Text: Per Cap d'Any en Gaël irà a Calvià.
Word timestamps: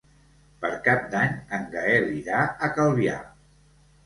Per 0.63 0.71
Cap 0.87 1.03
d'Any 1.11 1.35
en 1.59 1.67
Gaël 1.75 2.09
irà 2.23 2.41
a 2.47 2.71
Calvià. 2.79 3.21